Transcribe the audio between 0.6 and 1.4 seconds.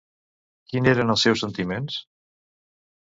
Quin eren els